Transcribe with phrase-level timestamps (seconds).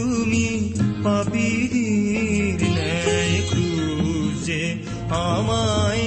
[0.00, 0.46] তুমি
[1.04, 4.62] পাপিদের ন্যায় ক্রুশে
[5.26, 6.04] আমায়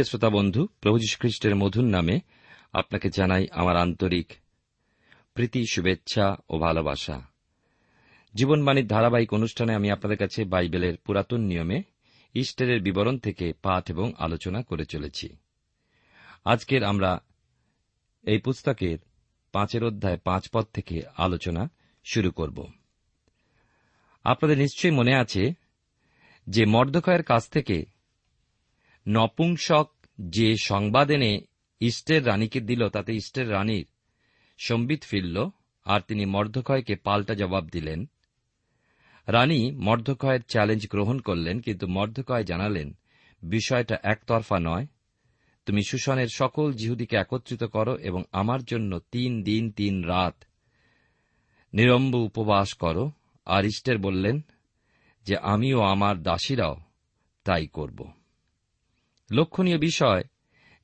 [0.00, 2.20] প্রিয় শ্রোতা বন্ধু, প্রভু খ্রিস্টের মধুর নামে
[2.72, 4.32] আপনাকে জানাই আমার আন্তরিক
[5.34, 7.22] প্রীতি, শুভেচ্ছা ও ভালোবাসা।
[8.34, 11.82] জীবনবাণীর ধারাবাহিক অনুষ্ঠানে আমি আপনাদের কাছে বাইবেলের পুরাতন নিয়মে
[12.34, 15.36] ইস্টারের বিবরণ থেকে পাঠ এবং আলোচনা করে চলেছি।
[16.44, 17.20] আজকের আমরা
[18.22, 18.98] এই পুস্তকের
[19.52, 21.70] পাঁচের অধ্যায় পাঁচ পদ থেকে আলোচনা
[22.04, 22.72] শুরু করব।
[24.24, 25.54] আপনাদের নিশ্চয়ই মনে আছে
[26.46, 27.99] যে মর্দকয়ের কাছ থেকে
[29.08, 31.40] নপুংসক যে সংবাদ এনে
[31.80, 33.86] ইষ্টের রানীকে দিল, তাতে ইষ্টের রানীর
[34.58, 35.48] সম্বিত ফিরল,
[35.84, 38.10] আর তিনি মর্ধক্ষয়কে পাল্টা জবাব দিলেন।
[39.26, 42.96] রানী মর্ধক্ষয়ের চ্যালেঞ্জ গ্রহণ করলেন, কিন্তু মর্ধক্ষয় জানালেন,
[43.42, 44.86] বিষয়টা একতরফা নয়।
[45.66, 50.44] তুমি সুশনের সকল জিহুদিকে একত্রিত করো এবং আমার জন্য তিন দিন তিন রাত
[51.74, 53.12] নিরম্ব উপবাস করো।
[53.46, 54.40] আর ইষ্টের বললেন
[55.24, 56.76] যে, আমিও আমার দাসীরাও
[57.44, 58.19] তাই করব।
[59.30, 60.22] লক্ষণীয় বিষয়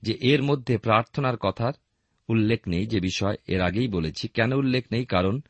[0.02, 1.72] যে এর মধ্যে প্রার্থনার কথার
[2.28, 5.04] উল্লেখ নেই, যে বিষয় এর আগেই বলেছি। কেন উল্লেখ নেই?
[5.04, 5.40] কারণ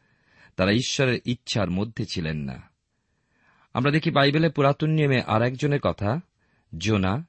[0.57, 2.71] তারা ঈশ্বরের ইচ্ছার মধ্যে ছিলেন না।
[3.75, 6.21] আমরা দেখি বাইবেলে পুরাতন নিয়মে আর একজনের কথা,
[6.79, 7.27] জোনা।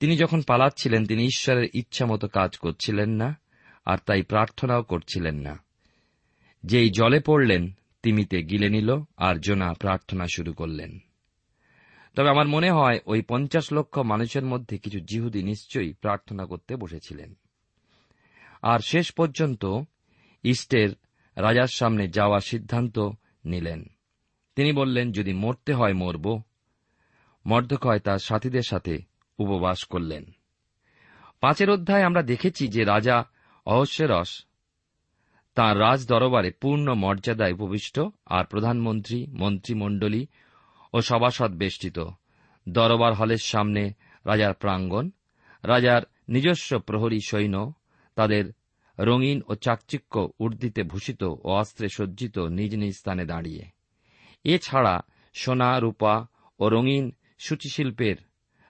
[0.00, 3.38] তিনি যখন পালাচ্ছিলেন, তিনি ঈশ্বরের ইচ্ছা মতো কাজ করছিলেন না,
[3.84, 5.64] আর তাই প্রার্থনাও করছিলেন না।
[6.64, 10.98] যেই জলে পড়লেন, তিমিতে গিলে নিল, আর জোনা প্রার্থনা শুরু করলেন।
[12.16, 17.34] তবে আমার মনে হয় ওই পঞ্চাশ লক্ষ মানুষের মধ্যে কিছু জিহুদি নিশ্চয়ই প্রার্থনা করতে বসেছিলেন।
[18.62, 19.64] আর শেষ পর্যন্ত
[20.42, 20.90] ইস্টের
[21.36, 22.98] রাজার সামনে যাওয়ার সিদ্ধান্ত
[23.44, 23.84] নিলেন।
[24.56, 26.42] তিনি বললেন, যদি মরতে হয় মরব।
[27.46, 28.98] মর্দকয় তার সাথীদের সাথে
[29.38, 30.24] উপবাস করলেন।
[31.40, 33.24] পাঁচের অধ্যায় আমরা দেখেছি যে রাজা
[33.66, 34.44] অহস্যরস
[35.54, 40.26] তাঁর রাজ দরবারে পূর্ণ মর্যাদায় উপবিষ্ট। আর প্রধানমন্ত্রী, মন্ত্রিমণ্ডলী
[40.92, 41.98] ও সভাসদ বেষ্টিত।
[42.68, 43.92] দরবার হলের সামনে
[44.26, 45.10] রাজার প্রাঙ্গণ,
[45.62, 47.72] রাজার নিজস্ব প্রহরী সৈন্য,
[48.14, 48.52] তাদের
[48.98, 53.64] রঙিন ও চাকচিক্য উর্দিতে ভূষিত ও অস্ত্রে সজ্জিত নিজ নিজ স্থানে দাঁড়িয়ে।
[54.44, 55.00] এছাড়া
[55.34, 56.26] সোনা, রূপা
[56.58, 58.16] ও রঙিন সূচিশিল্পের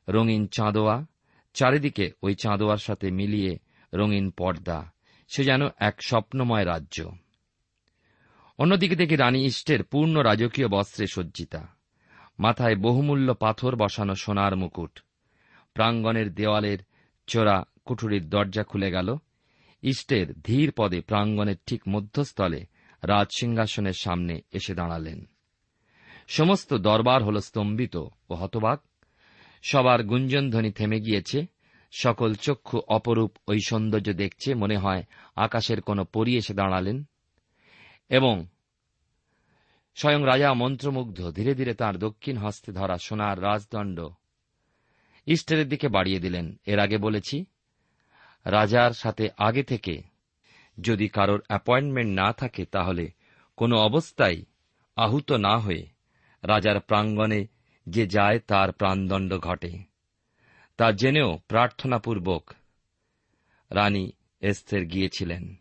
[0.09, 1.07] রঙিন চাঁদোয়া,
[1.55, 3.59] চারিদিকে ওই চাঁদোয়ার সাথে মিলিয়ে
[3.95, 4.93] রঙিন পর্দা,
[5.29, 7.11] সে যেন এক স্বপ্নময় রাজ্য।
[8.59, 11.82] অন্যদিকে দেখি রানী ইষ্টের পূর্ণ রাজকীয় বস্ত্রে সজ্জিতা।
[12.39, 15.03] মাথায় বহুমূল্য পাথর বসানো সোনার মুকুট।
[15.75, 16.79] প্রাঙ্গণের দেওয়ালের
[17.27, 19.17] চোরা কুঠুরির দরজা খুলে গেল।
[19.83, 22.67] ইষ্টের ধীর পদে প্রাঙ্গণের ঠিক মধ্যস্থলে
[23.03, 25.25] রাজসিংহাসনের সামনে এসে দাঁড়ালেন।
[26.29, 27.97] সমস্ত দরবার হল স্তম্ভিত
[28.31, 28.81] ও হতবাক।
[29.63, 31.47] সবার গুঞ্জনধ্বনি থেমে গিয়েছে।
[31.93, 35.03] সকল চক্ষু অপরূপ ওই সৌন্দর্য দেখছে মনে হয়
[35.37, 37.05] আকাশের কোন পরি এসে দাঁড়ালেন।
[38.09, 38.47] এবং
[39.95, 44.01] স্বয়ং রাজা মন্ত্রমুগ্ধ ধীরে ধীরে তার দক্ষিণ হস্তে ধরা সোনার রাজদণ্ড
[45.27, 47.45] ইস্টারের দিকে বাড়িয়ে দিলেন। এর আগে বলেছি,
[48.45, 50.03] রাজার সাথে আগে থেকে
[50.81, 53.11] যদি কারোর অ্যাপয়েন্টমেন্ট না থাকে, তাহলে
[53.57, 54.43] কোনো অবস্থায়
[54.97, 55.87] আহুত না হয়ে
[56.43, 57.47] রাজার প্রাঙ্গণে
[57.87, 59.73] যে যায় তার প্রাণদণ্ড ঘটে।
[60.77, 62.51] তা জেনেও প্রার্থনাপূর্বক
[63.71, 65.55] রানী এস্থের গিয়েছিলেন।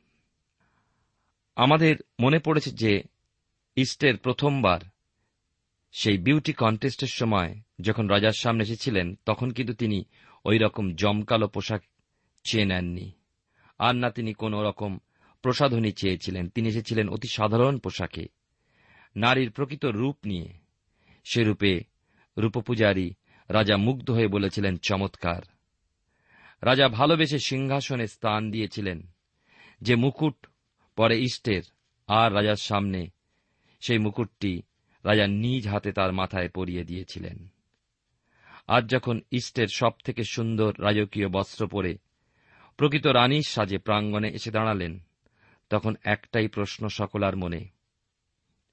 [1.56, 3.04] আমাদের মনে পড়েছে যে
[3.75, 4.79] ইস্টের প্রথমবার,
[5.91, 10.03] সেই বিউটি কন্টেস্টের সময় যখন রাজার সামনে এসেছিলেন, তখন কিন্তু তিনি
[10.45, 11.81] ওই রকম জমকালো পোশাক
[12.44, 13.12] চেয়ে নেননি।
[13.79, 14.97] আর না তিনি কোন রকম
[15.41, 18.25] প্রসাধনী চেয়েছিলেন। তিনি এসেছিলেন অতি সাধারণ পোশাকে,
[19.15, 20.50] নারীর প্রকৃত রূপ নিয়ে।
[21.23, 21.79] সে রূপে
[22.38, 23.13] রূপপূজারী
[23.50, 25.41] রাজা মুগ্ধ হয়ে বলেছিলেন, চমৎকার।
[26.62, 29.07] রাজা ভালোবেসে সিংহাসনে স্থান দিয়েছিলেন,
[29.81, 30.47] যে মুকুট
[30.95, 31.62] পরে ইষ্টের
[32.07, 33.07] আর রাজার সামনে
[33.81, 34.62] সেই মুকুটটি
[35.06, 37.38] রাজা নিজ হাতে তার মাথায় পরিয়ে দিয়েছিলেন।
[38.68, 41.98] আজ যখন ইষ্টের সব থেকে সুন্দর রাজকীয় বস্ত্র পরে
[42.78, 44.94] প্রকৃত রানীর সাজে প্রাঙ্গণে এসে দাঁড়ালেন,
[45.69, 47.62] তখন একটাই প্রশ্ন সকলার মনে,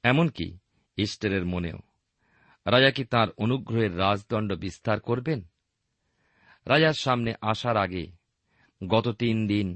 [0.03, 0.59] এমনকি
[0.97, 1.79] ইস্টেরের মনেও,
[2.67, 5.41] রাজা কি তাঁর অনুগ্রহের রাজদণ্ড বিস্তার করবেন?
[6.67, 8.05] রাজার সামনে আসার আগে
[8.87, 9.69] গত তিন দিন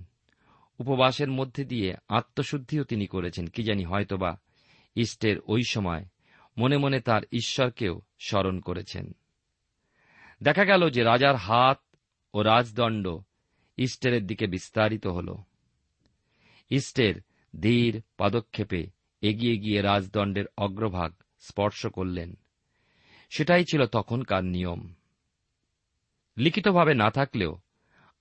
[0.81, 4.33] উপবাসের মধ্যে দিয়ে আত্মশুদ্ধিও তিনি করেছেন, কি জানি হয়তোবা
[4.95, 6.05] ইষ্টের ওই সময়
[6.59, 9.13] মনে মনে তার ঈশ্বরকেও স্মরণ করেছেন।
[10.43, 11.97] দেখা গেল যে রাজার হাত
[12.35, 13.09] ও রাজদণ্ড
[13.77, 15.37] ইস্টেরের দিকে বিস্তারিত হল।
[16.71, 17.15] ইস্টের
[17.61, 18.87] ধীর পদক্ষেপে
[19.21, 22.35] এগিয়ে গিয়ে রাজদণ্ডের অগ্রভাগ স্পর্শ করলেন।
[23.31, 24.95] সেটাই ছিল তখনকার নিয়ম।
[26.37, 27.61] লিখিতভাবে না থাকলেও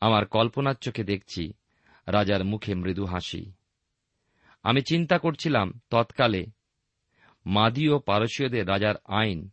[0.01, 1.53] আমার কল্পনার চোখে দেখছি
[2.07, 3.51] রাজার মুখে মৃদু হাসি।
[4.63, 6.45] আমি চিন্তা করছিলাম তৎকালে
[7.45, 9.49] মাদি ও পারসীয়দের রাজার আইন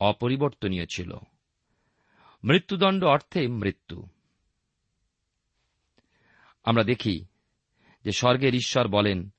[0.00, 1.18] অপরিবর্তনীয় ছিল।
[2.44, 4.08] মৃত্যুদণ্ড অর্থে মৃত্যু।
[6.64, 7.24] আমরা দেখি
[8.04, 9.30] যে স্বর্গের ঈশ্বর বলেন,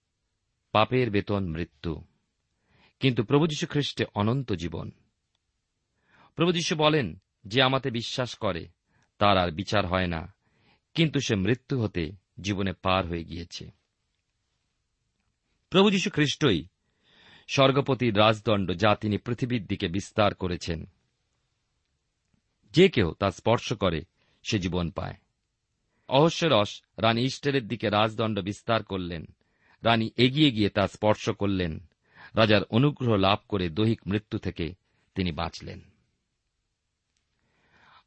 [0.71, 2.03] পাপের বেতন মৃত্যু।
[2.99, 4.91] কিন্তু প্রভু যীশু খ্রিস্টে অনন্ত জীবন।
[6.35, 8.67] প্রভু যীশু বলেন, যে আমাতে বিশ্বাস করে,
[9.17, 10.33] তার আর বিচার হয় না,
[10.93, 13.71] কিন্তু সে মৃত্যু হতে জীবনে পার হয়ে গিয়েছে।
[15.69, 16.67] প্রভু যীশু খ্রিস্টই
[17.49, 20.85] স্বর্গপতির রাজদণ্ড যা তিনি পৃথিবীর দিকে বিস্তার করেছেন।
[22.71, 24.01] যে কেউ তা স্পর্শ করে,
[24.43, 25.13] সে জীবন পায়।
[26.07, 29.25] অহস্যরস রানী ইস্টেরের দিকে রাজদণ্ড বিস্তার করলেন।
[29.83, 31.89] রানী এগিয়ে গিয়ে তা স্পর্শ করলেন।
[32.35, 34.73] রাজার অনুগ্রহ লাভ করে দৈহিক মৃত্যু থেকে
[35.15, 35.81] তিনি বাঁচলেন।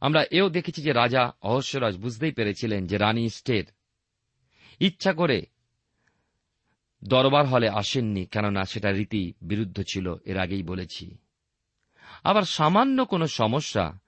[0.01, 3.65] আমরা এও দেখেছি যে রাজা অহস্যরাজ বুঝতেই পেরেছিলেন যে রানী স্টের
[4.81, 5.47] ইচ্ছা করে
[7.05, 11.19] দরবার হলে আসেননি, কেননা সেটা রীতি বিরুদ্ধ ছিল, এর আগেই বলেছি।
[12.25, 13.99] আবার সামান্য কোনো সমস্যা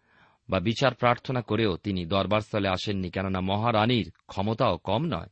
[0.48, 5.26] বা বিচার প্রার্থনা করেও তিনি দরবারস্থলে আসেননি, কেননা মহারানীর ক্ষমতাও কম নয়।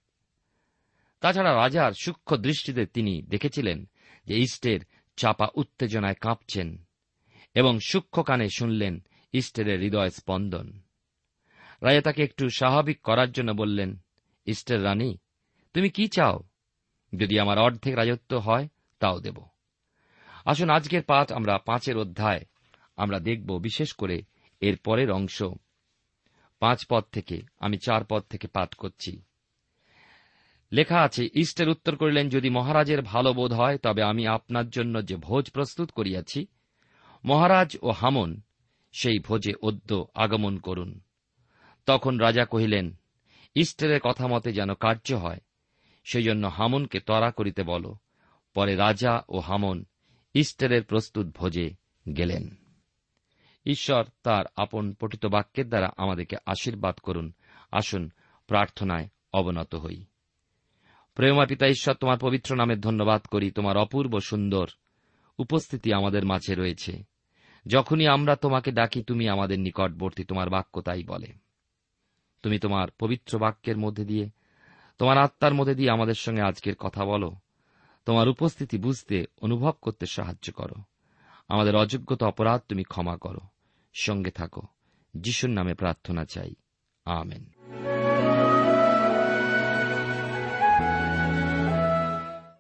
[1.21, 3.88] তাছাড়া রাজার সূক্ষ্ম দৃষ্টিতে তিনি দেখেছিলেন
[4.26, 4.81] যে ইস্টের
[5.16, 6.85] চাপা উত্তেজনায় কাঁপছেন
[7.54, 10.81] এবং সূক্ষ্ম কানে শুনলেন ইস্টেরের হৃদয় স্পন্দন।
[11.83, 14.02] রাজা তাকে একটু স্বাভাবিক করার জন্য বললেন,
[14.47, 15.19] ইস্টের রানী,
[15.75, 16.40] তুমি কি চাও?
[17.14, 19.38] যদি আমার অর্ধেক রাজত্ব হয়, তাও দেব।
[20.45, 22.40] আসুন, আজকের পাঠ আমরা পাঁচের অধ্যায়
[22.97, 24.23] আমরা দেখব, বিশেষ করে
[24.61, 25.42] এর পরের অংশ।
[26.61, 29.23] পাঁচ পদ থেকে, আমি চার পদ থেকে পাঠ করছি।
[30.73, 35.16] লেখা আছে, ইষ্টের উত্তর করিলেন, যদি মহারাজের ভালো বোধ হয়, তবে আমি আপনার জন্য যে
[35.16, 36.47] ভোজ প্রস্তুত করিয়াছি,
[37.25, 38.40] মহারাজ ও হামন
[38.92, 41.00] সেই ভোজে অদ্য আগমন করুন।
[41.87, 42.97] তখন রাজা কহিলেন,
[43.54, 45.40] ইষ্টের কথা মতে যেন কার্য হয়
[46.04, 47.94] সেই জন্য হামনকে তরা করিতে বল।
[48.54, 49.85] পরে রাজা ও হামন
[50.35, 51.71] ইষ্টেরের প্রস্তুত ভোজে
[52.16, 52.50] গেলেন।
[53.66, 57.32] ঈশ্বর তার আপন পঠিত বাক্যের দ্বারা আমাদেরকে আশীর্বাদ করুন।
[57.73, 58.11] আসুন,
[58.47, 60.04] প্রার্থনায় অবনত হই।
[61.14, 64.68] প্রেমা পিতা, ঈশ্বর, তোমার পবিত্র নামের ধন্যবাদ করি। তোমার অপূর্ব সুন্দর
[65.38, 67.04] উপস্থিতি আমাদের মাঝে রয়েছে।
[67.66, 71.26] যখনই আমরা তোমাকে ডাকি, তুমি আমাদের নিকটবর্তী। তোমার বাক্য তাই বলে।
[72.42, 74.30] তুমি তোমার পবিত্র বাক্যের মধ্যে দিয়ে
[74.99, 77.32] তোমার আত্মার মধ্যে দিয়ে আমাদের সঙ্গে আজকের কথা বলো।
[78.06, 80.82] তোমার উপস্থিতি বুঝতে, অনুভব করতে সাহায্য করো।
[81.49, 83.40] আমাদের অযোগ্যতা অপরাধ তুমি ক্ষমা করো।
[83.94, 84.62] সঙ্গে থাকো।
[85.14, 86.54] যিশুর নামে প্রার্থনা চাই।
[87.04, 87.44] আমেন।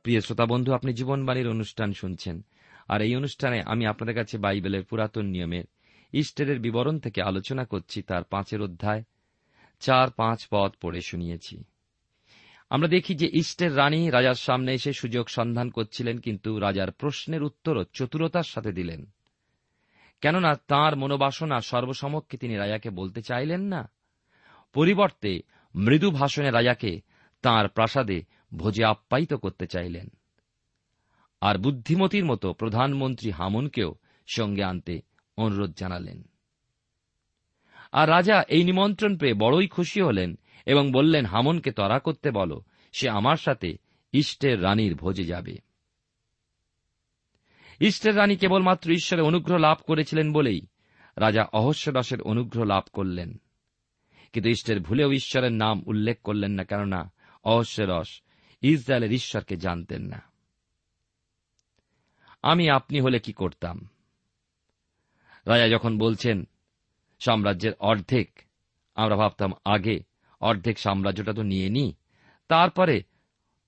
[0.02, 2.44] প্রিয় শ্রোতা বন্ধু, আপনি জীবনবাণীর অনুষ্ঠান শুনছেন।
[2.88, 5.64] আর এই অনুষ্ঠানে আমি আপনাদের কাছে বাইবেলের পুরাতন নিয়মের,
[6.12, 9.02] ইস্টারের বিবরণ থেকে আলোচনা করছি। তার পাঁচের অধ্যায়,
[9.80, 11.64] চার পাঁচ পদ পড়ে শুনিয়েছি।
[12.72, 17.84] আমরা দেখি যে ইস্টের রানী রাজার সামনে এসে সুযোগ সন্ধান করছিলেন, কিন্তু রাজার প্রশ্নের উত্তরও
[17.92, 19.12] চতুরতার সাথে দিলেন।
[20.20, 23.90] কেননা তাঁর মনোবাসনা সর্বসমক্ষে তিনি রাজাকে বলতে চাইলেন না।
[24.72, 25.42] পরিবর্তে
[25.74, 27.00] মৃদু ভাষণে রাজাকে
[27.42, 28.22] তাঁর প্রাসাদে
[28.56, 30.08] ভোজে আপ্যায়িত করতে চাইলেন।
[31.40, 33.94] আর বুদ্ধিমতির মতো প্রধানমন্ত্রী হামনকেও
[34.34, 35.02] সঙ্গে আনতে
[35.36, 36.22] অনুরোধ জানালেন।
[37.92, 43.08] আর রাজা এই নিমন্ত্রণ পেয়ে বড়ই খুশি হলেন এবং বললেন, হামনকে তরা করতে বলো, সে
[43.08, 43.78] আমার সাথে
[44.12, 45.58] ইষ্টের রানীর ভোজে যাবে।
[47.80, 50.60] ইষ্টের রানী কেবলমাত্র ঈশ্বরের অনুগ্রহ লাভ করেছিলেন বলেই
[51.16, 53.40] রাজা অহস্যরসের অনুগ্রহ লাভ করলেন।
[54.32, 57.12] কিন্তু ইষ্টের ভুলেও ঈশ্বরের নাম উল্লেখ করলেন না, কেননা
[57.44, 58.22] অহস্যরস
[58.60, 60.22] ইসরায়েলের ঈশ্বরকে জানতেন না।
[62.42, 63.88] আমি আপনি হলে কি করতাম?
[65.46, 66.48] রাজা যখন বলছেন,
[67.20, 68.40] সাম্রাজ্যের অর্ধেক
[68.94, 70.11] আমরা ভাবতাম আগে
[70.42, 71.86] অর্ধেক সাম্রাজ্যটা তো নিয়ে নি,
[72.48, 73.02] তারপরে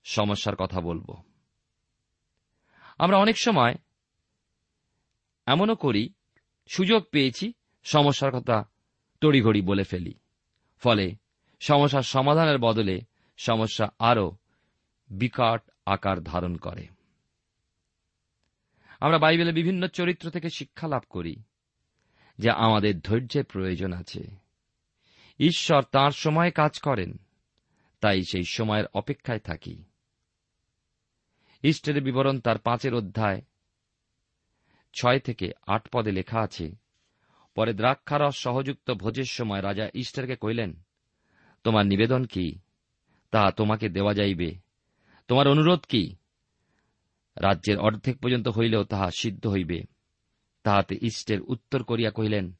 [0.03, 1.07] সমস্যার কথা বলব।
[2.97, 3.75] আমরা অনেক সময়
[5.45, 6.03] এমনও করি,
[6.67, 7.53] সুযোগ পেয়েছি,
[7.83, 8.57] সমস্যার কথা
[9.21, 10.13] তড়িঘড়ি বলে ফেলি।
[10.83, 11.15] ফলে
[11.59, 13.01] সমস্যার সমাধানের বদলে
[13.37, 14.27] সমস্যা আরও
[15.09, 16.87] বিকট আকার ধারণ করে।
[18.99, 21.35] আমরা বাইবেলে বিভিন্ন চরিত্র থেকে শিক্ষা লাভ করি,
[22.39, 24.44] যে আমাদের ধৈর্যের প্রয়োজন আছে।
[25.39, 27.17] ঈশ্বর তাঁর সময় কাজ করেন,
[28.01, 29.83] তাই সেই সময়ের অপেক্ষায় থাকি।
[31.63, 33.41] ইষ্টের বিবরণ তার পাঁচের অধ্যায়,
[34.93, 36.75] ছয় থেকে আট পদে লেখা আছে,
[37.55, 40.83] পরে দ্রাক্ষারস সহযুক্ত ভোজের সময় রাজা ইষ্টারকে কইলেন
[41.63, 42.59] তোমার নিবেদন কি?
[43.31, 44.55] তা তোমাকে দেওয়া যাইবে।
[45.27, 46.15] তোমার অনুরোধ কি?
[47.37, 49.83] রাজ্যের অর্ধেক পর্যন্ত হইলেও তাহা সিদ্ধ হইবে।
[50.63, 52.53] তাহাতে ইষ্টের উত্তর করিয়া কহিলেন,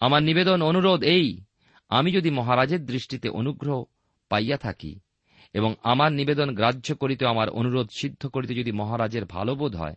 [0.00, 1.40] আমার নিবেদন, অনুরোধ এই
[1.88, 3.84] আমি যদি মহারাজের দৃষ্টিতে অনুগ্রহ
[4.28, 5.00] পাইয়া থাকি
[5.52, 9.96] এবং আমার নিবেদন গ্রাহ্য করিতে আমার অনুরোধ সিদ্ধ করিতে যদি মহারাজের ভালো বোধ হয়,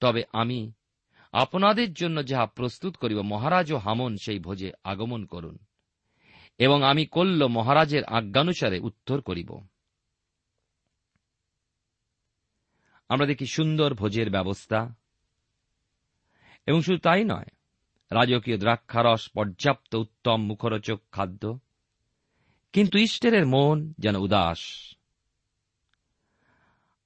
[0.00, 0.72] তবে আমি
[1.32, 5.58] আপনাদের জন্য যাহা প্রস্তুত করিব, মহারাজ ও হামন সেই ভোজে আগমন করুন
[6.58, 9.66] এবং আমি কল্য মহারাজের আজ্ঞানুসারে উত্তর করিব।
[13.08, 14.94] আমরা দেখি সুন্দর ভোজের ব্যবস্থা।
[16.66, 17.46] এবং শুধু তাই নয়
[18.12, 21.58] রাজকীয় দ্রাক্ষারস পর্যাপ্ত উত্তম মুখরোচক খাদ্য।
[22.72, 24.92] কিন্তু ইস্টেরের মন যেন উদাস।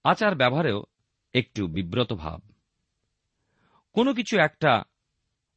[0.04, 0.84] আচার ব্যবহারেও
[1.34, 2.40] একটু বিব্রত ভাব।
[3.92, 4.82] কোনো কিছু একটা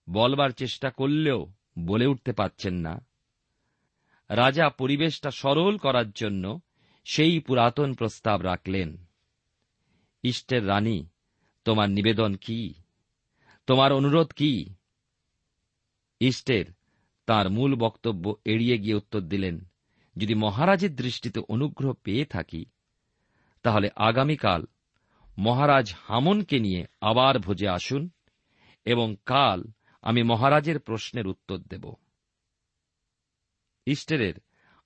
[0.10, 1.48] বলবার চেষ্টা করলেও
[1.80, 3.06] বলে উঠতে পারছেন না।
[4.30, 6.60] রাজা পরিবেশটা সরল করার জন্য
[7.06, 9.06] সেই পুরাতন প্রস্তাব রাখলেন,
[10.24, 11.08] ইষ্টের রানী,
[11.66, 12.74] তোমার নিবেদন কি?
[13.68, 14.74] তোমার অনুরোধ কি?
[16.20, 16.66] ইষ্টের
[17.26, 19.60] তার মূল বক্তব্য এড়িয়ে গিয়ে উত্তর দিলেন,
[20.16, 22.66] যদি মহারাজের দৃষ্টিতে অনুগ্রহ পেয়ে থাকি,
[23.64, 24.66] তাহলে আগামীকাল
[25.38, 28.10] মহারাজ হামনকে নিয়ে আবার ভোজে আসুন
[28.86, 29.64] এবং কাল
[30.02, 31.94] আমি মহারাজের প্রশ্নের উত্তর দেব।
[33.86, 34.34] ইস্টেরের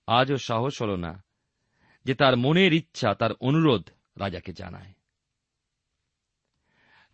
[0.08, 1.24] আজও সাহস হল না
[2.06, 4.94] যে তার মনের ইচ্ছা, তার অনুরোধ রাজাকে জানায়।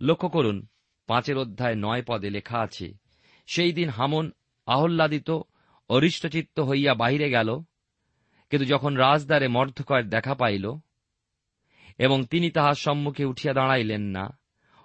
[0.01, 0.67] লক্ষ্য করুন,
[1.07, 2.97] পাঁচের অধ্যায় নয় পদে লেখা আছে
[3.51, 4.31] সেই দিন হামন
[4.65, 5.31] আহ্লাদিত,
[5.89, 7.59] অরিষ্টচিত্ত হইয়া বাহিরে গেল,
[8.49, 10.73] কিন্তু যখন রাজদ্বারে মর্ধকয়ের দেখা পাইল
[11.97, 14.39] এবং তিনি তাহার সম্মুখে উঠিয়া দাঁড়াইলেন না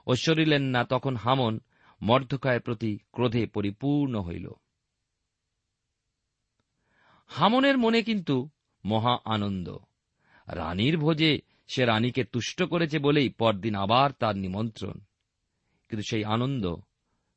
[0.06, 1.60] ও সরিলেন না, তখন হামন
[2.02, 4.50] মর্ধকয়ের প্রতি ক্রোধে পরিপূর্ণ হইল।
[7.26, 8.50] হামনের মনে কিন্তু
[8.84, 9.76] মহা আনন্দ।
[10.48, 14.92] রানীর ভোজে সে রানীকে তুষ্ট করেছে বলেই পরদিন আবার তার নিমন্ত্রণ।
[15.88, 16.76] কিন্তু সেই আনন্দ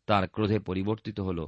[0.08, 1.48] তার ক্রোধে পরিবর্তিত হল,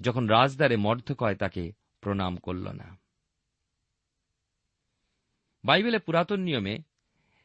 [0.00, 2.98] যখন রাজদ্বারে মর্ধকয় তাকে প্রণাম করল না।
[5.64, 6.78] বাইবেলে পুরাতন নিয়মে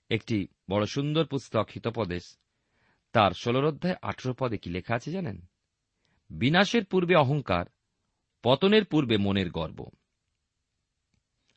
[0.10, 2.38] একটি বড় সুন্দর পুস্তক হিতপদেশ,
[3.12, 5.50] তার ষোলর অধ্যায় আঠেরো পদে কি লেখা আছে জানেন?
[6.30, 7.66] বিনাশের পূর্বে অহংকার,
[8.44, 9.80] পতনের পূর্বে মনের গর্ব।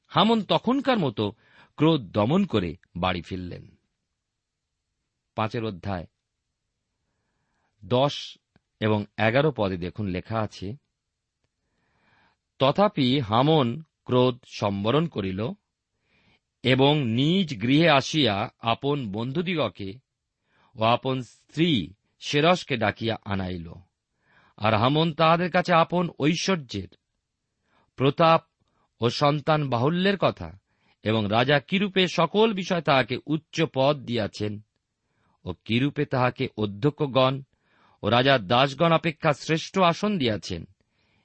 [0.08, 1.32] হামন তখনকার মতো
[1.76, 3.76] ক্রোধ দমন করে বাড়ি ফিরলেন।
[5.34, 6.06] পাঁচের অধ্যায়,
[7.84, 8.38] দশ
[8.82, 10.68] এবং এগারো পদে দেখুন লেখা আছে,
[12.60, 13.68] তথাপি হামন
[14.04, 15.40] ক্রোধ সম্বরণ করিল
[16.64, 18.36] এবং নিজ গৃহে আসিয়া
[18.72, 19.90] আপন বন্ধুদিগকে
[20.76, 21.70] ও আপন স্ত্রী
[22.20, 23.68] সেরসকে ডাকিয়া আনাইল।
[24.58, 26.90] আর হামন তাহাদের কাছে আপন ঐশ্বর্যের,
[27.98, 28.42] প্রতাপ
[29.00, 30.48] ও সন্তান বাহুল্যের কথা
[31.04, 34.52] এবং রাজা কিরূপে সকল বিষয় তাহাকে উচ্চ পদ দিয়াছেন
[35.44, 37.34] ও কিরূপে তাহাকে অধ্যক্ষগণ
[38.02, 40.64] ও রাজার দাসগণ অপেক্ষা শ্রেষ্ঠ আসন দিয়াছেন।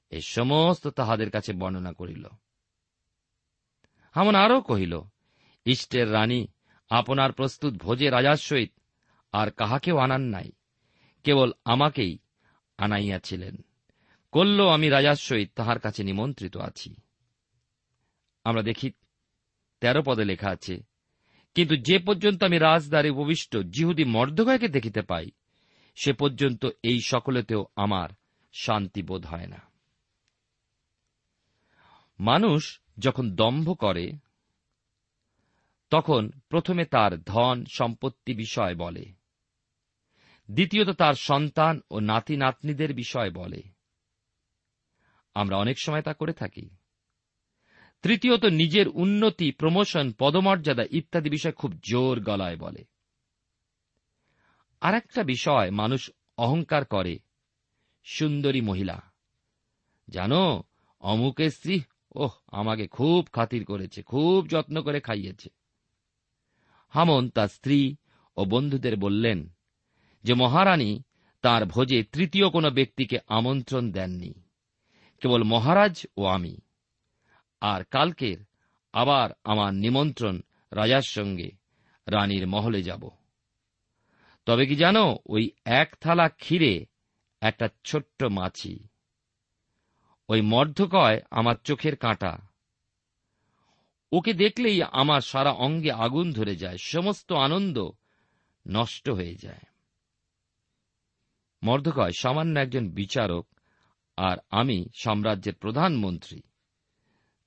[0.10, 2.26] এ সমস্ত তাহাদের কাছে বর্ণনা করিল।
[4.16, 5.02] হামন আরও কহিল,
[5.66, 6.48] ইষ্টের রানী,
[6.90, 8.72] আপনার প্রস্তুত ভোজে রাজার সহিত
[9.32, 10.52] আর কাহাকেও আনান নাই।
[11.24, 12.20] কেবল আমাকেই
[12.78, 13.66] আনাইয়াছিলেন।
[14.32, 16.96] করল আমি রাজার সহিত তাহার কাছে নিমন্ত্রিত আছি।
[18.44, 18.92] আমরা দেখি,
[19.82, 20.84] তেরো পদে লেখা আছে,
[21.56, 25.32] কিন্তু যে পর্যন্ত আমি রাজদ্বারে উপবিষ্ট জিহুদি মর্দগয়কে দেখিতে পাই
[26.04, 28.10] সে পর্যন্ত এই সকলেতেও আমার
[28.54, 29.62] শান্তি বোধ হয় না।
[32.20, 34.12] মানুষ যখন দম্ভ করে,
[35.90, 39.06] তখন প্রথমে তার ধন সম্পত্তি বিষয় বলে,
[40.52, 43.62] দ্বিতীয়ত তার সন্তান ও নাতি নাতনিদের বিষয় বলে।
[45.34, 46.70] আমরা অনেক সময় তা করে থাকি।
[48.02, 52.97] তৃতীয়ত নিজের উন্নতি, প্রমোশন, পদমর্যাদা ইত্যাদি বিষয় খুব জোর গলায় বলে।
[54.82, 57.20] আর একটা বিষয় মানুষ অহংকার করে,
[58.04, 59.02] সুন্দরী মহিলা।
[60.10, 60.64] জানো,
[61.00, 65.50] অমুকের স্ত্রী, ওহ, আমাকে খুব খাতির করেছে, খুব যত্ন করে খাইয়েছে।
[66.90, 67.96] হামন তার স্ত্রী
[68.38, 69.50] ও বন্ধুদের বললেন
[70.24, 71.02] যে, মহারানী,
[71.42, 74.34] তার ভোজে তৃতীয় কোনো ব্যক্তিকে আমন্ত্রণ দেননি,
[75.22, 76.58] কেবল মহারাজ ও আমি।
[77.62, 78.38] আর কালকের
[78.94, 81.52] আবার আমার নিমন্ত্রণ রাজার সঙ্গে
[82.08, 83.10] রানীর মহলে যাব।
[84.48, 86.86] তবে কি জানো, ওই এক থালা ক্ষীরে
[87.42, 88.88] একটা ছোট্ট মাছি।
[90.30, 92.38] ওই মর্ধকয় আমার চোখের কাঁটা।
[94.12, 97.90] ওকে দেখলেই আমার সারা অঙ্গে আগুন ধরে যায়, সমস্ত আনন্দ
[98.68, 99.66] নষ্ট হয়ে যায়।
[101.64, 103.48] মর্ধকয় সামান্য একজন বিচারক
[104.18, 106.42] আর আমি সাম্রাজ্যের প্রধানমন্ত্রী।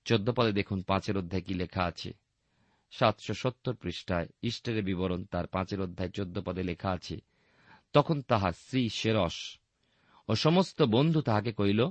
[0.05, 2.13] চোদ্দ পদে দেখুন, পাঁচের অধ্যায় কি লেখা আছে।
[2.90, 7.20] সাতশো সত্তর পৃষ্ঠায় ইস্টারের বিবরণ তার পাঁচের অধ্যায় চোদ্দ পদে লেখা আছে,
[7.92, 9.59] তখন তাহার স্ত্রী শেরস
[10.29, 11.90] ও সমস্ত বন্ধু তাহাকে কইল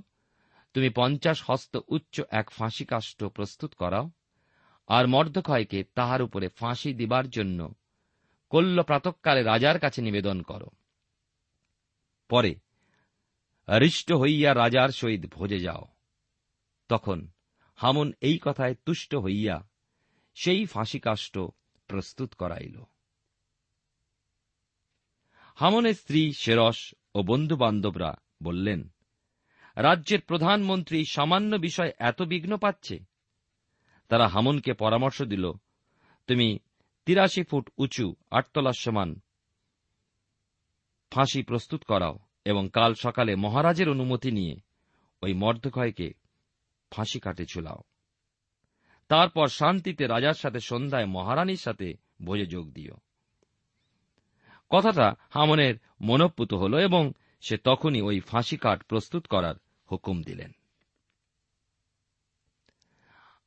[0.73, 4.11] তুমি পঞ্চাশ হস্ত উচ্চ এক ফাঁসি কাষ্ঠ প্রস্তুত করাও,
[4.87, 7.73] আর মর্দক্ষয়কে তাহার উপরে ফাঁসি দিবার জন্য
[8.49, 10.63] কল্য প্রাতকালে রাজার কাছে নিবেদন কর।
[12.29, 12.55] পরে,
[13.67, 15.85] হৃষ্ট হইয়া রাজার সহিত ভোজে যাও।
[16.89, 17.27] তখন
[17.75, 19.68] হামন এই কথায় তুষ্ট হইয়া
[20.43, 21.37] সেই ফাঁসি কাষ্ঠ
[21.87, 22.83] প্রস্তুত করাইল।
[25.55, 28.11] হামনের স্ত্রী শেরস ও বন্ধু বান্ধবরা
[28.43, 28.93] বললেন,
[29.75, 32.99] রাজ্যের প্রধানমন্ত্রী সামান্য বিষয় এত বিঘ্ন পাচ্ছে।
[34.07, 35.51] তারা হামনকে পরামর্শ দিল,
[36.27, 36.59] তুমি
[37.05, 39.19] তিরাশি ফুট উঁচু আটতলার সমান
[41.11, 44.55] ফাঁসি প্রস্তুত করাও এবং কাল সকালে মহারাজের অনুমতি নিয়ে
[45.21, 46.13] ওই মর্দক্ষয়কে
[46.91, 47.81] ফাঁসি কাটে ঝুলাও।
[49.09, 51.93] তারপর শান্তিতে রাজার সাথে সন্ধ্যায় মহারানীর সাথে
[52.23, 52.93] ভোজে যোগ দিও।
[54.69, 59.55] কথাটা হামনের মনপ্পুত হল এবং সে তখনই ওই ফাঁসি কাঠ প্রস্তুত করার
[59.91, 60.51] হুকুম দিলেন।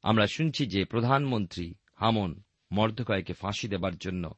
[0.03, 4.35] আমরা শুনছি যে প্রধানমন্ত্রী হামন মর্ধকয়কে ফাঁসি দেবার জন্য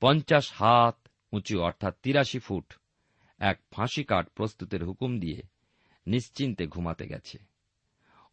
[0.00, 2.72] পঞ্চাশ হাত উঁচু অর্থাৎ তিরাশি ফুট
[3.38, 5.42] এক ফাঁসি কাঠ প্রস্তুতের হুকুম দিয়ে
[6.06, 7.38] নিশ্চিন্তে ঘুমাতে গেছে।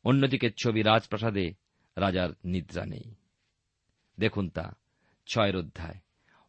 [0.04, 1.63] অন্যদিকে ছবি রাজপ্রাসাদে
[1.98, 3.16] রাজার নিদ্রা নেই।
[4.20, 4.74] দেখুন তা,
[5.28, 5.96] ছয়ের অধ্যায়।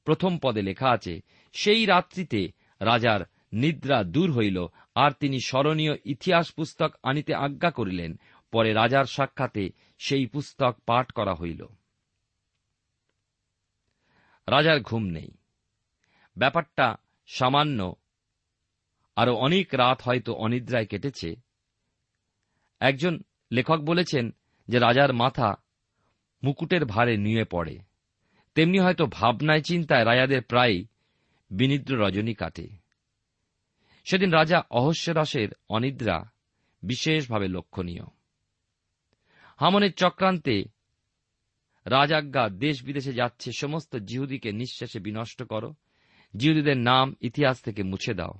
[0.05, 1.21] প্রথম পদে লেখা আছে,
[1.53, 3.21] সেই রাত্রিতে রাজার
[3.53, 8.21] নিদ্রা দূর হইল, আর তিনি স্মরণীয় ইতিহাস পুস্তক আনিতে আজ্ঞা করিলেন,
[8.53, 11.67] পরে রাজার সাক্ষাতে সেই পুস্তক পাঠ করা হইল।
[14.49, 15.31] রাজার ঘুম নেই।
[16.37, 17.95] ব্যাপারটা সামান্য,
[19.17, 21.37] আরও অনেক রাত হয়তো অনিদ্রায় কেটেছে।
[22.81, 24.35] একজন লেখক বলেছেন
[24.69, 25.55] যে রাজার মাথা
[26.45, 27.79] মুকুটের ভারে নুয়ে পড়ে।
[28.55, 30.85] তেমনি হয়তো ভাবনায় চিন্তায় রাজাদের প্রায়
[31.51, 32.69] বিনিদ্র রজনী কাটে।
[34.05, 36.31] সেদিন রাজা অহস্যরসের অনিদ্রা
[36.83, 38.03] বিশেষভাবে লক্ষণীয়।
[39.61, 40.65] হামনের চক্রান্তে
[41.85, 45.75] রাজাজ্ঞা দেশ বিদেশে যাচ্ছে, সমস্ত জিহুদিকে নিঃশ্বাসে বিনষ্ট করো।
[46.37, 48.33] জিহুদীদের নাম ইতিহাস থেকে মুছে দাও।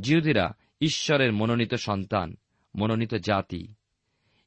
[0.00, 2.36] জিহুদিরা ঈশ্বরের মনোনীত সন্তান,
[2.74, 3.74] মনোনীত জাতি।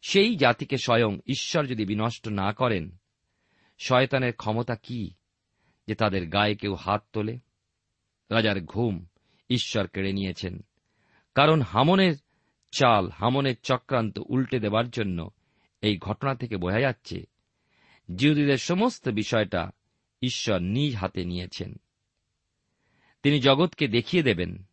[0.07, 2.97] সেই জাতিকে স্বয়ং ঈশ্বর যদি বিনষ্ট না করেন,
[3.79, 5.13] শয়তানের ক্ষমতা কি
[5.87, 7.39] যে তাদের গায়ে কেউ হাত তোলে?
[8.31, 9.05] রাজার ঘুম
[9.49, 10.65] ঈশ্বর কেড়ে নিয়েছেন।
[11.35, 12.15] কারণ হামনের
[12.77, 15.29] চাল, হামনের চক্রান্ত উল্টে দেবার জন্য
[15.81, 17.25] এই ঘটনা থেকে বোঝা যাচ্ছে,
[18.15, 19.71] জিহুদীদের সমস্ত বিষয়টা
[20.21, 21.75] ঈশ্বর নিজ হাতে নিয়েছেন।
[23.23, 24.63] তিনি জগৎকে দেখিয়ে দেবেন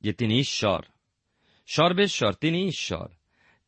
[0.00, 0.84] যে তিনি ঈশ্বর,
[1.66, 3.08] সর্বেশ্বর তিনি ঈশ্বর।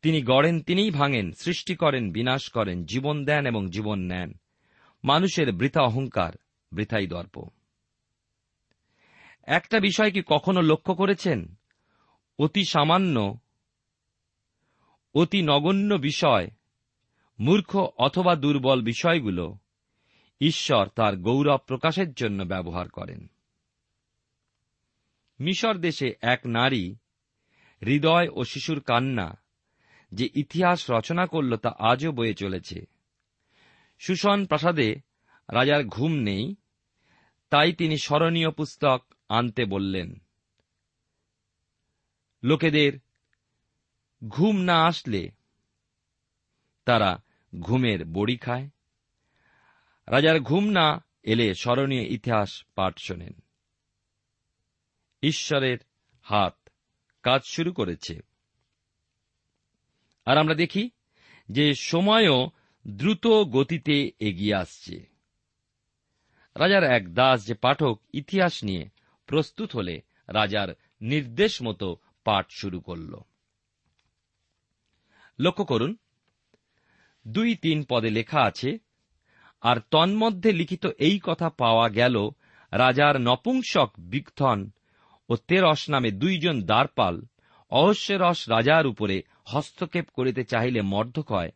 [0.05, 4.35] তিনি গড়েন, তিনিই ভাঙেন, সৃষ্টি করেন, বিনাশ করেন, জীবন দেন এবং জীবন নেন।
[5.05, 6.33] মানুষের বৃথা অহংকার,
[6.73, 7.45] বৃথাই দর্প।
[9.43, 11.55] একটা বিষয় কি কখনো লক্ষ্য করেছেন?
[12.39, 13.39] অতি সামান্য,
[15.15, 16.51] অতি নগণ্য বিষয়,
[17.41, 19.59] মূর্খ অথবা দুর্বল বিষয়গুলো
[20.41, 23.31] ঈশ্বর তার গৌরব প্রকাশের জন্য ব্যবহার করেন।
[25.41, 26.97] মিশর দেশে এক নারী,
[27.83, 29.44] হৃদয় ও শিশুর কান্না
[30.15, 32.87] যে ইতিহাস রচনা করল তা আজও বয়ে চলেছে।
[33.99, 35.01] সুশন প্রাসাদে
[35.53, 36.55] রাজার ঘুম নেই,
[37.51, 40.23] তাই তিনি স্মরণীয় পুস্তক আনতে বললেন,
[42.43, 42.93] লোকেদের
[44.29, 45.31] ঘুম না আসলে
[46.85, 47.23] তারা
[47.61, 48.69] ঘুমের বড়ি খায়।
[50.07, 53.33] রাজার ঘুম না এলে স্মরণীয় ইতিহাস পাঠ শোনেন।
[55.23, 55.79] ঈশ্বরের
[56.23, 56.69] হাত
[57.23, 58.34] কাজ শুরু করেছে।
[60.25, 60.91] আর আমরা দেখি
[61.49, 62.51] যে সময়ও
[62.89, 65.07] দ্রুত গতিতে এগিয়ে আসছে।
[66.57, 68.89] রাজার এক দাস যে পাঠক ইতিহাস নিয়ে
[69.27, 70.69] প্রস্তুত হলে রাজার
[71.01, 73.17] নির্দেশ মতো পাঠ শুরু করল।
[75.39, 75.97] লক্ষ্য করুন,
[77.29, 78.79] দুই তিন পদে লেখা আছে,
[79.61, 82.31] আর তন্মধ্যে লিখিত এই কথা পাওয়া গেল,
[82.73, 84.71] রাজার নপুংসক বিকথন
[85.29, 87.23] ও তেরস নামে দুইজন দ্বারপাল,
[87.71, 91.51] অহস্যরস রাজার উপরে হস্তক্ষেপ করিতে চাহিলে মর্ধকয়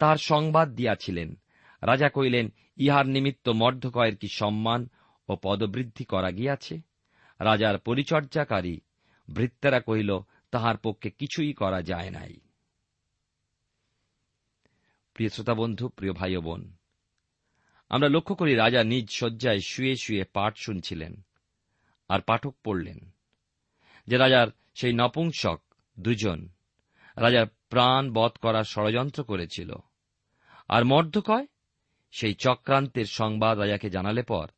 [0.00, 1.34] তার সংবাদ দিয়াছিলেন।
[1.82, 4.88] রাজা কইলেন ইহার নিমিত্ত মর্ধকয়ের কি সম্মান
[5.28, 6.80] ও পদবৃদ্ধি করা গিয়াছে?
[7.40, 8.80] রাজার পরিচর্যাকারী
[9.28, 10.10] ভৃত্তেরা কহিল,
[10.50, 12.34] তাহার পক্ষে কিছুই করা যায় নাই।
[15.14, 16.62] প্রিয় শ্রোতা বন্ধু প্রিয় ভাই বোন,
[17.90, 21.14] আমরা লক্ষ্য করি রাজা নিজ শয্যায় শুয়ে শুয়ে পাঠ শুনছিলেন
[22.10, 23.00] আর পাঠক পড়লেন।
[24.06, 25.60] যে রাজার সেই নপুংসক
[26.00, 26.48] দুজন
[27.20, 29.74] রাজার প্রাণ বধ করার ষড়যন্ত্র করেছিল।
[30.68, 31.46] আর মর্ধকয়
[32.10, 34.48] সেই চক্রান্তের সংবাদ রাজাকে জানালে পর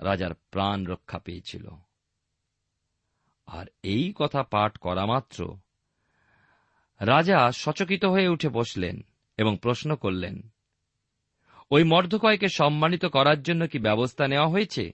[0.00, 1.68] রাজার প্রাণ রক্ষা পেয়েছিল।
[3.46, 5.56] আর এই কথা পাঠ করা মাত্র
[7.00, 9.00] রাজা সচকিত হয়ে উঠে বসলেন
[9.36, 10.52] এবং প্রশ্ন করলেন,
[11.70, 14.92] ওই মর্ধকয়কে সম্মানিত করার জন্য কি ব্যবস্থা নেওয়া হয়েছে?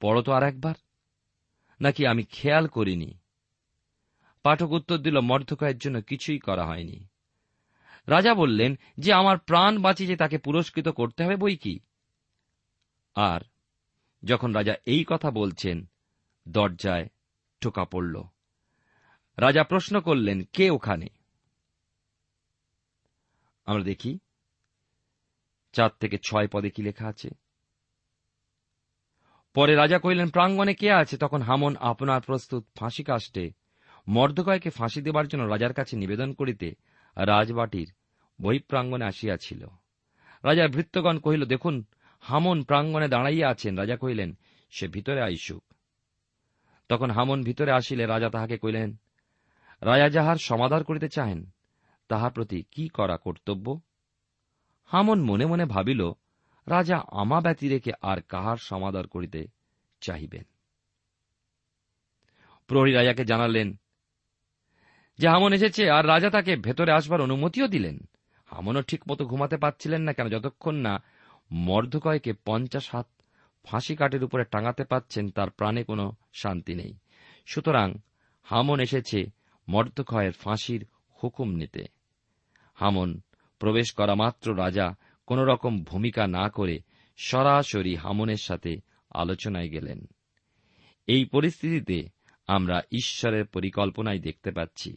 [0.00, 0.74] পড়ো তো আর একবার
[1.80, 3.19] নাকি আমি খেয়াল করিনি।
[4.42, 7.06] পাঠক উত্তর দিল মর্ধকয়ের জন্য কিছুই করা হয়নি।
[8.06, 11.80] রাজা বললেন, যে আমার প্রাণ বাঁচিয়ে তাকে পুরস্কৃত করতে হবে বই কি?
[13.14, 13.40] আর
[14.24, 15.90] যখন রাজা এই কথা বলছেন,
[16.48, 17.08] দরজায়
[17.60, 18.22] টোকা পড়ল।
[19.36, 21.06] রাজা প্রশ্ন করলেন, কে ওখানে?
[23.64, 24.18] আমরা দেখি,
[25.72, 27.30] চার থেকে ছয় পদে কি লেখা আছে।
[29.54, 31.16] পরে রাজা কহিলেন, প্রাঙ্গণে কে আছে?
[31.16, 33.59] তখন হামন আপনার প্রস্তুত ফাঁসি কাষ্টে
[34.10, 36.74] মর্দকয়কে ফাঁসি দেবার জন্য রাজার কাছে নিবেদন করিতে
[37.16, 37.92] রাজবাটির
[38.42, 39.66] বহিপ্রাঙ্গণে আসিয়াছিল।
[40.44, 41.84] রাজার ভৃত্যগণ কহিল, দেখুন,
[42.20, 44.38] হামন প্রাঙ্গণে দাঁড়াইয়া আছেন। রাজা কহিলেন,
[44.70, 45.64] সে ভিতরে আইসুক।
[46.88, 48.96] তখন হামন ভিতরে আসিলে রাজা তাহাকে কহিলেন,
[49.80, 51.50] রাজা যাহার সমাধার করিতে চাহেন,
[52.08, 53.80] তাহার প্রতি কি করা কর্তব্য?
[54.84, 56.10] হামন মনে মনে ভাবিল,
[56.66, 59.46] রাজা আমা ব্যতি রেখে আর কাহার সমাদর করিতে
[60.00, 60.42] চাহিবেন?
[62.66, 63.80] প্রহরী রাজাকে জানালেন
[65.20, 67.98] যে হামন এসেছে আর রাজা তাকে ভেতরে আসবার অনুমতিও দিলেন।
[68.46, 71.02] হামনও ঠিক মতো ঘুমাতে পারছিলেন না কেন যতক্ষণ না
[71.52, 73.08] মর্ধকয়কে পঞ্চাশ হাত
[73.64, 76.94] ফাঁসি কাঠের উপরে টাঙাতে পাচ্ছেন তার প্রাণে কোনো শান্তি নেই।
[77.46, 77.94] সুতরাং
[78.42, 79.26] হামন এসেছে
[79.68, 80.86] মর্ধকয়ের ফাঁসির
[81.22, 81.84] হুকুম নিতে।
[82.74, 83.20] হামন
[83.58, 84.94] প্রবেশ করা মাত্র রাজা
[85.26, 86.78] কোন রকম ভূমিকা না করে
[87.16, 88.76] সরাসরি হামনের সাথে
[89.10, 90.06] আলোচনায় গেলেন।
[91.06, 92.08] এই পরিস্থিতিতে
[92.46, 94.96] আমরা ঈশ্বরের পরিকল্পনায় দেখতে পাচ্ছি।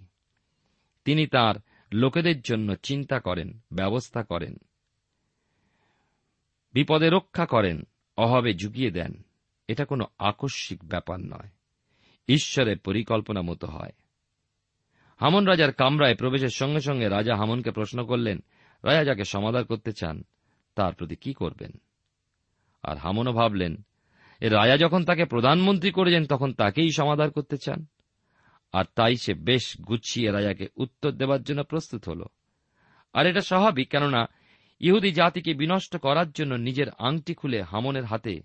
[1.05, 1.55] তিনি তার
[1.93, 4.57] লোকেদের জন্য চিন্তা করেন, ব্যবস্থা করেন।
[6.73, 7.83] বিপদে রক্ষা করেন,
[8.17, 9.23] অভাবে ঝুঁকিয়ে দেন।
[9.67, 11.49] এটা কোনো আকস্মিক ব্যাপার নয়।
[12.27, 13.91] ঈশ্বরের পরিকল্পনা মতো হয়।
[15.19, 18.43] হামন রাজার কামরায় প্রবেশের সঙ্গে সঙ্গে রাজা হামনকে প্রশ্ন করলেন,
[18.83, 20.23] রাজা যাকে সমাধান করতে চান,
[20.75, 21.71] তার প্রতি কি করবেন?
[22.83, 23.75] আর হামনও ভাবলেন
[24.41, 27.85] রাজা যখন তাকে প্রধানমন্ত্রী করেছেন, তখন তাকেই সমাধান করতে চান?
[28.73, 32.25] আর তাই সে বেশ গুছিয়ে রাজাকে উত্তর দেবার জন্য প্রস্তুত হল।
[33.13, 34.27] আর এটা স্বাভাবিক, কেননা
[34.79, 38.41] ইহুদি জাতিকে বিনষ্ট করার জন্য নিজের আংটি খুলে হামনের হাতে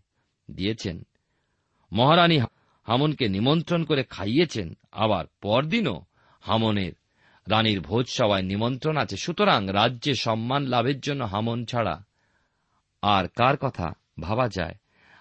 [0.51, 1.07] দিয়েছেন।
[1.93, 2.39] মহারানী
[2.85, 6.05] হামনকে নিমন্ত্রণ করে খাইয়েছেন, আবার পরদিনও
[6.41, 6.93] হামনের
[7.49, 12.05] রানীর ভোজসভায় নিমন্ত্রণ আছে। সুতরাং রাজ্যে সম্মান লাভের জন্য হামন ছাড়া
[13.03, 14.75] আর কার কথা ভাবা যায়?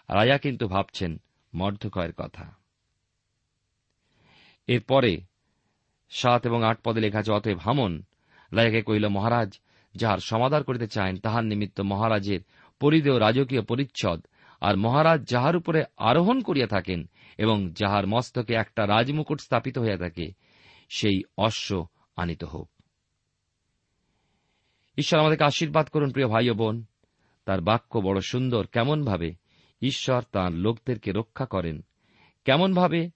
[0.09, 1.21] রাজা কিন্তু ভাবছেন
[1.53, 2.56] মর্ধকয়ের কথা।
[4.67, 5.21] এরপরে
[6.09, 8.03] সাত এবং আট পদে লেখা আছে, অতএব হামন
[8.51, 9.59] রাজাকে কহিল, মহারাজ,
[9.95, 12.39] যাহার সমাদার করিতে চাহেন তাহার নিমিত্ত মহারাজের
[12.79, 14.25] পরিধেয় রাজকীয় পরিচ্ছদ,
[14.61, 20.31] আর মহারাজ যাহার উপরে আরোহণ করিয়া থাকেন এবং যাহার মস্তকে একটা রাজমুকুট স্থাপিত হইয়া থাকে,
[20.89, 22.69] সেই অশ্ব আনিত হোক।
[24.97, 26.85] ঈশ্বর আমাদেরকে আশীর্বাদ করুন, প্রিয় ভাই ও বোন।
[27.45, 29.35] তার বাক্য বড় সুন্দর, কেমনভাবে
[29.81, 31.85] ঈশ্বর তাঁর লোকদেরকে রক্ষা করেন,
[32.45, 33.09] কেমনভাবে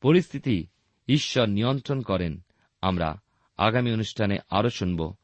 [0.00, 0.66] পরিস্থিতি
[1.10, 2.40] ঈশ্বর নিয়ন্ত্রণ করেন।
[2.82, 3.20] আমরা
[3.56, 5.14] আগামী অনুষ্ঠানে আরও শুনব।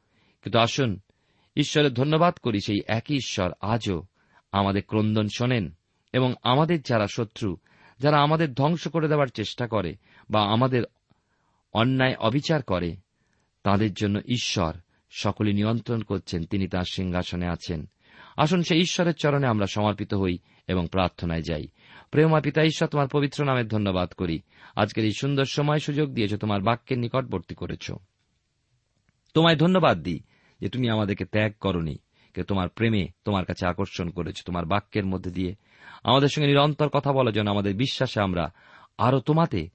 [0.43, 1.01] কিন্তু আসুন,
[1.57, 4.03] ঈশ্বরের ধন্যবাদ করি সেই একই ঈশ্বর আজও
[4.53, 5.75] আমাদের ক্রন্দন শোনেন
[6.13, 7.57] এবং আমাদের যারা শত্রু,
[8.01, 9.95] যারা আমাদের ধ্বংস করে দেওয়ার চেষ্টা করে
[10.31, 10.83] বা আমাদের
[11.73, 12.97] অন্যায় অবিচার করে,
[13.63, 14.75] তাদের জন্য ঈশ্বর
[15.11, 17.87] সকলে নিয়ন্ত্রণ করছেন, তিনি তাঁর সিংহাসনে আছেন।
[18.37, 21.69] আসুন সেই ঈশ্বরের চরণে আমরা সমর্পিত হই এবং প্রার্থনায় যাই।
[22.11, 24.41] প্রেমা পিতা ঈশ্বর তোমার পবিত্র নামের ধন্যবাদ করি।
[24.77, 27.91] আজকের এই সুন্দর সময় সুযোগ দিয়েছ, তোমার বাক্যের নিকটবর্তী করেছ।
[29.35, 30.21] তোমায় ধন্যবাদ দিই
[30.61, 31.99] যে তুমি আমাদেরকে ত্যাগ করনি
[32.49, 35.55] তোমার প্রেমে তোমার কাছে আকর্ষণ করেছ, তোমার বাক্যের মধ্যে দিয়ে।
[36.05, 38.53] আমাদের সঙ্গে নিরন্তর কথা বলার জন্য আমাদের বিশ্বাসে আমরা
[38.99, 39.69] আরও তোমাতে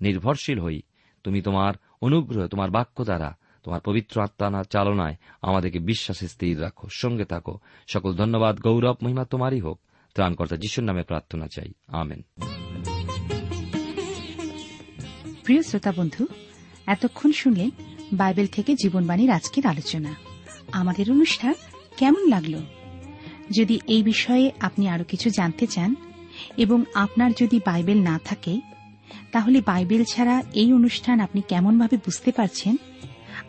[0.00, 0.82] নির্ভরশীল হই।
[1.24, 7.24] তুমি তোমার অনুগ্রহ, তোমার বাক্য দ্বারা, তোমার পবিত্র আত্মা চালনায় আমাদেরকে বিশ্বাসে স্থির রাখো, সঙ্গে
[7.24, 9.80] থাকো। সকল ধন্যবাদ, গৌরব, মহিমা তোমারই হোক।
[10.16, 12.22] ত্রাণকর্তা যিশুর নামে প্রার্থনা চাই। আমেন।
[15.44, 16.26] প্রিয় শ্রোতা বন্ধু,
[16.86, 17.70] এতক্ষণ শুনলেন
[18.12, 20.14] বাইবেল থেকে জীবনবাণীর আজকের আলোচনা।
[20.72, 21.54] আমাদের অনুষ্ঠান
[21.96, 22.54] কেমন লাগল?
[23.58, 25.94] যদি এই বিষয়ে আপনি আরও কিছু জানতে চান
[26.56, 28.60] এবং আপনার যদি বাইবেল না থাকে,
[29.32, 32.76] তাহলে বাইবেল ছাড়া এই অনুষ্ঠান আপনি কেমনভাবে বুঝতে পারছেন,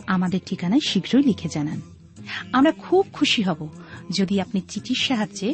[0.07, 1.81] আমাদের ঠিকানায় শীঘ্রই লিখে জানান।
[2.53, 3.69] আমরা খুব খুশি হব
[4.17, 5.53] যদি আপনি চিঠির সাহায্যে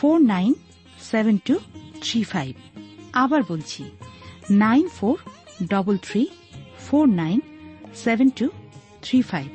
[0.00, 0.54] four nine
[1.10, 1.58] seven two
[2.02, 2.54] three five.
[3.12, 3.84] আবার বলছি,
[4.50, 5.18] nine four
[5.68, 6.26] double three
[6.78, 7.40] four nine
[7.94, 8.48] seven two
[9.02, 9.46] three five.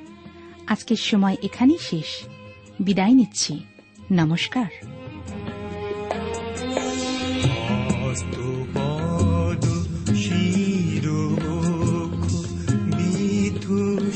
[0.67, 2.25] আজকের সময় এখানেই শেষ।
[2.79, 3.59] বিদায় নিচ্ছি।
[4.11, 4.65] নমস্কার।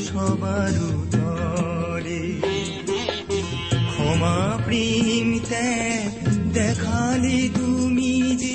[0.04, 0.72] সবার
[3.90, 5.13] ক্ষমা প্রেম ত্যাগ
[6.94, 8.54] দেখালে তুমি যে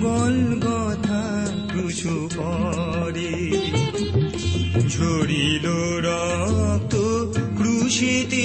[0.00, 1.24] গলগথা
[1.70, 3.34] ক্রুশু পরে
[4.88, 5.66] ঝরিল
[6.06, 6.94] রক্ত
[7.58, 8.44] ক্রুশিতে